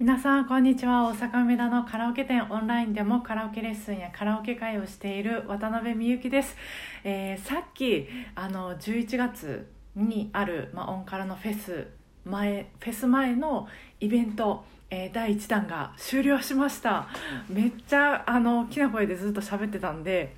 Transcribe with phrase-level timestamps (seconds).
[0.00, 1.08] 皆さんこんにちは。
[1.08, 6.56] 大阪梅田のカラオケ店オンラインでもカラオケレッスンやカラオケ会をしている渡辺美幸です、
[7.04, 11.86] えー、さっきあの11月にある、まあ、オンカラのフェス
[12.24, 13.68] 前フェス前の
[14.00, 17.06] イベントえー、第1弾が終了しました。
[17.50, 20.34] めっちゃあの大きな声でずっと喋ってたんで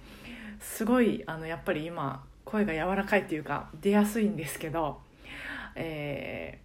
[0.58, 4.98] すごいあのやっぱり今声が柔らかいっていうか出やすいんですけど、
[5.76, 6.61] えー、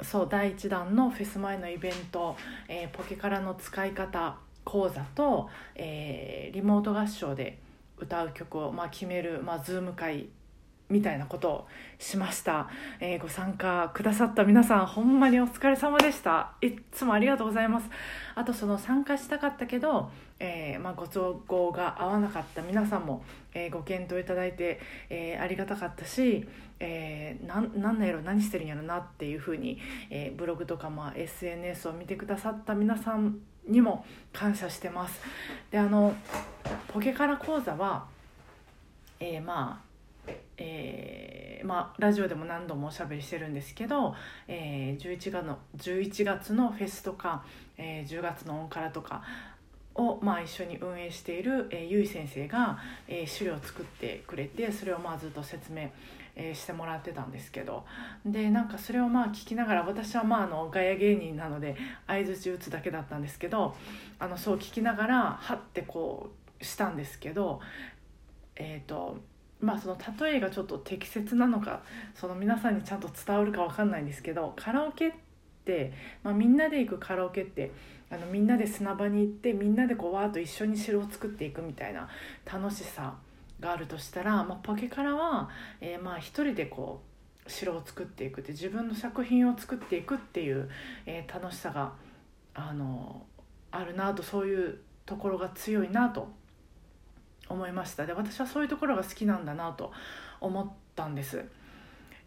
[0.00, 2.36] そう第1弾のフェス前のイベント、
[2.68, 7.58] えー、ポケカラの使い方講座と、えー、リモート合唱で
[7.98, 10.28] 歌う曲を、まあ、決める、まあ、 Zoom 会
[10.88, 11.66] みたいなことを
[11.98, 12.68] しました、
[13.00, 16.52] えー、ご参加くださった皆さんほんまにお疲れ様でした。
[16.60, 17.88] いつもありがとうございます。
[18.34, 22.62] あとその参加したかったけど、えー、まあ、ご都合が合わなかった。
[22.62, 23.24] 皆さんも、
[23.54, 26.46] えー、ご検討いただいて、えありがたかったし、
[26.80, 29.78] えー、なんなんなんやろ何してるんやろなっていうふうに、
[30.10, 32.74] えブログとか、まあ、SNS を見てくださった。
[32.74, 35.20] 皆さんにも感謝してます。
[35.70, 36.14] であの
[36.88, 38.06] ポケカラ講座は、
[39.20, 39.92] えまあ
[40.56, 44.14] えー、まあ、ラジオでも何度もおしゃべりしてるんですけど、
[44.46, 47.44] えー、11, 月の11月のフェスとか、
[47.82, 49.22] えー、10月のオンカラとか
[49.94, 55.90] を、まあ、一緒に運営している、えー、ゆい先生が、えー、資料を作ってくれてそれをまあずっと説明、
[56.36, 57.84] えー、してもらってたんですけど。
[58.24, 63.74] でなんかそれをまあ聞きながら私はまああのガヤ芸人なので相づち打つだけだったんですけど
[64.18, 66.30] あのそう聞きながらはってこ
[66.60, 67.60] うしたんですけど
[68.54, 69.18] えっ、と
[69.60, 71.82] まあその例えがちょっと適切なのか
[72.14, 75.21] その皆さんにちゃんと伝わるか分かんないんですけどカラオケって、
[76.22, 77.70] まあ、みんなで行くカラオケって
[78.10, 82.08] あのみんなで砂場に行ってみんなでこうわーっと一緒に城を作っていくみたいな
[82.44, 83.14] 楽しさ
[83.60, 85.48] があるとしたら、まあ、ポケカラは、
[85.80, 87.00] えー、まあ一人でこ
[87.46, 90.68] う城を作っていくって自分の作品を作っていくっていう、
[91.06, 91.92] えー、楽しさが
[92.54, 93.22] あの
[93.70, 96.28] あるなとそういうところが強いなと
[97.48, 98.06] 思いました。
[98.06, 99.92] で私はそういうところが好きなんだなと
[100.40, 101.44] 思ったんです。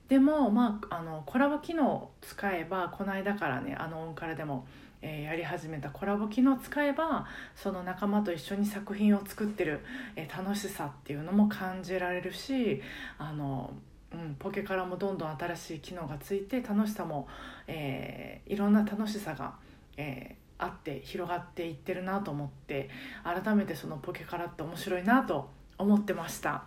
[0.07, 4.67] でもまああのコラボ機能を使えばこの間からねあのオンカラでも、
[5.01, 9.81] えー、やり始めたコラボ機能を使えばその仲間と一緒に作品を作ってる、
[10.15, 12.81] えー、楽しさっていうのも感じられるし
[13.17, 13.73] あの
[14.13, 17.27] うん、ポケからもどんどん新しい機能がついて楽しさも、
[17.67, 19.55] えー、いろんな楽しさが、
[19.97, 22.89] えあって広がっていってるなと思って
[23.23, 26.63] 改めてそのポケカラって面白いなと思ってました。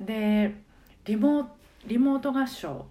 [0.00, 0.54] で
[1.04, 1.46] リモー
[1.86, 2.86] リモート合唱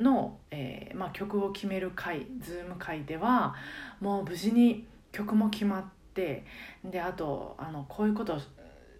[0.00, 3.54] の、えー、まあ、曲を決める回ズーム会では
[4.00, 5.84] もう無事に曲も決まっ
[6.14, 6.44] て
[6.84, 8.40] であとあのこういうこと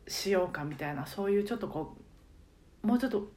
[0.07, 1.97] しようかみたいなそういうちょっとこ
[2.83, 3.29] うもうちょっと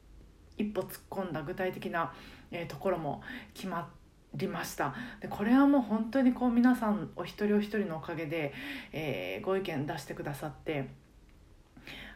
[0.58, 2.12] 一歩突っ込んだ具体的な、
[2.50, 3.22] えー、ところも
[3.54, 3.88] 決ま。
[4.36, 8.52] りましたでこれはもう本当にこう皆さんお一人お一人のおかげで、
[8.92, 10.88] えー、ご意見出してくださって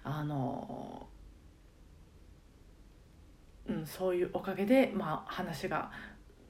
[0.02, 1.06] あの、
[3.68, 5.90] うん、そういうおかげで、まあ、話が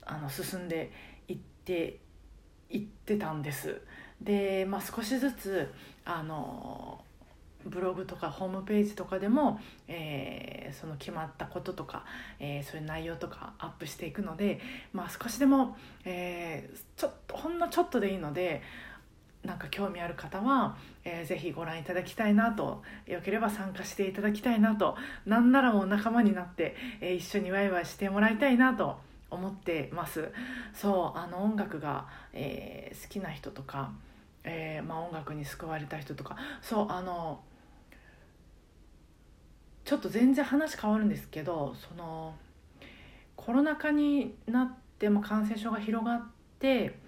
[0.04, 0.90] あの進んで
[1.28, 1.98] いって
[2.70, 3.80] いってたんです。
[4.20, 5.72] で、まあ、少しずつ
[6.04, 7.00] あの
[7.66, 12.04] ブログとかホームページとかでも、えー、その決まったこととか、
[12.38, 14.60] えー、そういう内容とかアップしていくので、
[14.92, 18.62] まあ、少しでも、えー、ちょっとほんのちょっとでいいので
[19.44, 28.99] なんか興味ある方は、えー、ぜひご覧いただきたいなとよければ参加していただきたいなとなんならもう仲間になって、えー、一緒にワイワイしてもらいたいなと
[29.31, 30.32] 思ってます。
[30.75, 33.93] そうあの音楽が、えー、好きな人とか、
[34.44, 37.41] えーまあ、音楽に救われた人とかそうあの
[39.84, 42.34] ちょっと全然話変わるんですけどその
[43.37, 46.22] コロナ禍になっても感染症が広がっ
[46.59, 46.99] て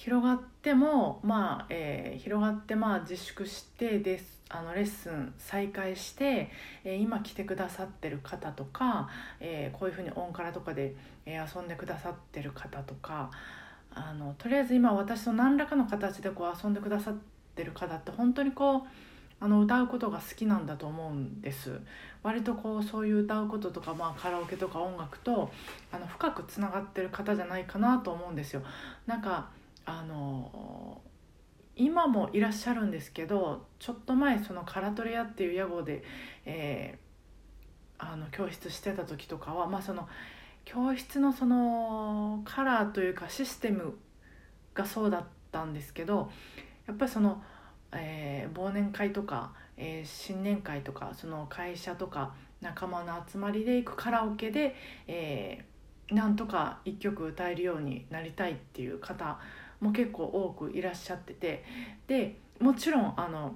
[0.00, 6.50] 広がってもまあ、えー、広がってまあ自粛してですあのレッスン再開して、
[6.84, 9.10] えー、今来てくださってる方とか、
[9.40, 10.94] えー、こういうふうにオンカラとかで、
[11.26, 13.30] え、遊んでくださってる方とか
[13.94, 17.14] あのとりあえず今私と何らかの形でこう遊んでくださっ
[17.54, 18.82] てる方って本当にこう
[19.38, 21.78] あの歌うことが好きなんだと思うんです。
[22.22, 25.50] 割とこうそういう歌うこととか、まあ、カラオケとか音楽と
[25.92, 28.62] あの深くつながってる方じゃないかなと思うんですよ。
[29.06, 29.59] なんか
[29.90, 31.00] あの
[31.74, 36.04] 今もいらっしゃるんですけどちょっと前そのカラトレアっていう屋号で、
[36.46, 40.08] えー、あの教室してた時とかはまあその
[40.64, 43.98] 教室のそのカラーというかシステム
[44.74, 46.30] がそうだったんですけど
[46.86, 47.42] やっぱりその
[47.92, 54.76] えー、忘年会とか、えー、新年会とかその会社とか仲間の集まりで行くカラオケで、
[55.08, 55.64] え
[56.12, 59.38] なんとか1曲歌えるようになりたいっていう方
[59.80, 61.64] も結構多くいらっしゃってて
[62.06, 63.54] でもちろんあの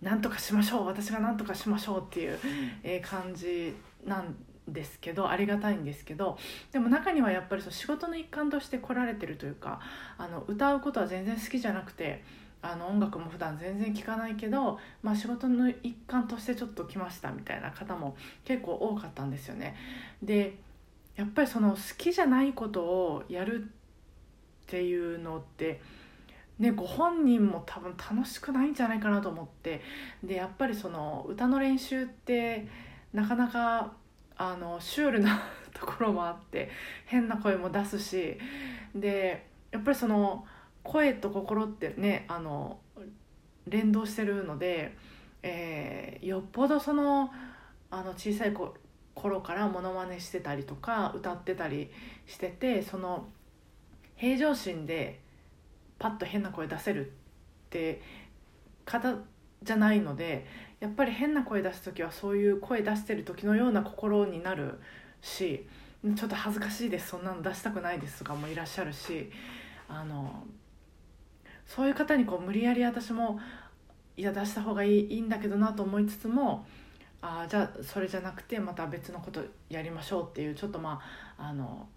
[0.00, 2.38] なんとかしましょう私がなんとかしましょうっていう、
[2.82, 3.74] え感じ
[4.04, 4.36] なん
[4.68, 6.38] ですけどありがたいんですけど
[6.72, 9.80] でも中にはやっぱりそう仕事の一環として来られてるというか
[10.18, 12.22] あの歌うことは全然好きじゃなくて
[12.62, 19.76] あの音楽も普段全然聴かないけど、まあ、仕事の一環としてちょっと来ましたみたいな方も結構多かったんですよね。
[20.22, 20.56] で
[21.14, 23.70] やっぱりその好きじゃないことをやる
[24.64, 25.80] っていうのって
[26.58, 29.82] ね、ご本人も多分楽しくないんじゃないかなと思って
[30.22, 32.68] でやっぱりその歌の練習って
[33.12, 33.92] なかなか
[34.36, 35.42] あのシュールな
[35.74, 36.70] ところもあって
[37.06, 38.38] 変な声も出すし
[38.94, 40.44] でやっぱりその
[40.84, 42.78] 声と心ってねあの
[43.66, 44.96] 連動してるので、
[45.42, 47.32] えー、よっぽどその
[47.90, 48.54] あの小さい
[49.14, 51.90] 頃からモノマネしてたりとか歌ってたり
[52.26, 53.26] しててその
[54.16, 55.20] 平常心で
[55.98, 57.10] パッと変な声出せるっ
[57.70, 58.02] て
[58.84, 59.14] 方
[59.62, 60.46] じゃないので
[60.80, 64.80] やっぱり変な声出す時はそういう声出してる時のような心になる
[65.22, 65.66] し
[66.16, 69.30] ちょっと恥ずかしいですそんなの出したくないですとかもいらっしゃるし
[69.88, 70.44] あの
[71.66, 73.40] そういう方にこう無理やり私も
[74.16, 76.66] いや出した方がいいいいんだけどなと思いつつも
[77.22, 81.00] あじゃあそれじゃなくてまた別のことやりましょうっていうちょっとま
[81.38, 81.88] ああの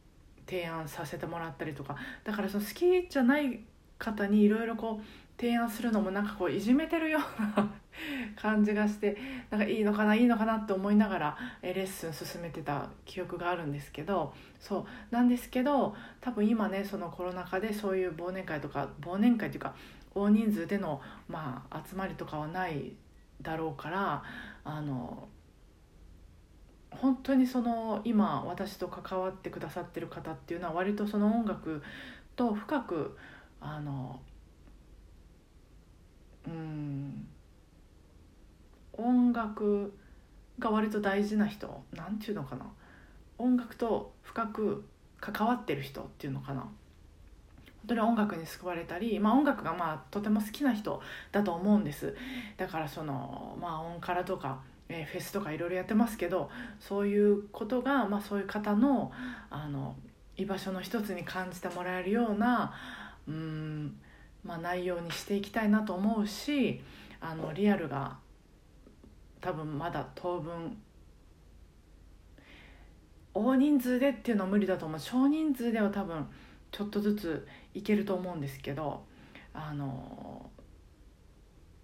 [0.48, 1.96] 提案させてもらったりとか。
[2.24, 3.60] だからその好きじゃない
[4.00, 5.06] 方にいろいろこう
[5.40, 7.70] 提案するのもなんかこういじめてるような
[8.36, 9.18] 感じがして
[9.52, 14.80] なんかいいのかないいのかなって思いながらレッスン進めてた記憶があるんですけどそ
[15.12, 19.76] うなんですけど多分今ねそのコロナ禍でそういう忘年会とか忘年会というか
[20.16, 22.94] 大人数での、まあ、集まりとかはない
[23.42, 24.24] だろうから
[24.64, 25.28] あの
[27.02, 31.82] 本当にその今私と関わってくださってる方っていうのは割とその音楽
[32.36, 33.18] と深く
[33.62, 34.20] あの
[36.48, 37.28] うん
[38.94, 39.94] 音楽
[40.60, 42.66] が割と大事な人なんていうのかな。
[43.38, 44.84] 音楽と深く
[45.20, 46.62] 関わってる人っていうのかな。
[46.62, 46.72] 本
[47.90, 51.02] 当に音楽に救われたり、まあ、音楽がまあとても好きな人
[51.32, 52.16] だと思うんです。
[52.58, 54.60] だからその、まあ、音カラとか、
[54.90, 56.50] えー、フェスとかいろいろやってますけど
[56.80, 59.12] そういうことが、まあ、そういう方の
[59.50, 59.96] あの
[60.38, 62.74] 居場所の一つに感じてもらえるような
[63.28, 63.98] うん、
[64.44, 66.82] まあ、内容にしていきたいなと思うし
[67.20, 68.18] あのリアルが
[69.42, 70.78] 多分まだ当分
[73.34, 75.00] 大人数でっていうのは無理だと思う。
[75.00, 76.28] 少人数では多分
[76.72, 79.04] ちょっとずついけると思うんですけど
[79.54, 80.50] あの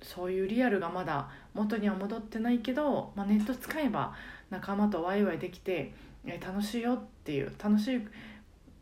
[0.03, 4.13] そういうリアルがまだ元には戻ってないけど、まあ、ネット使えば
[4.49, 5.93] 仲間とワイワイできて
[6.45, 8.07] 楽しいよっていう楽しい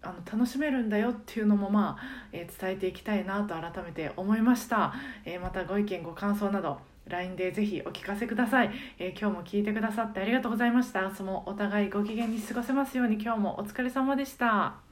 [0.03, 4.93] あの楽しめるんだよっていうのもまあ、えー、伝えていきたいなと改めて思いました、
[5.25, 11.01] えー、またご意見ご感想など LINE でぜひお聞かせください、えー、今日も聞いてくださってありがとうございました。
[11.01, 14.90] 明日もお互いご機嫌に過ごせますように今日もお疲れ様でした。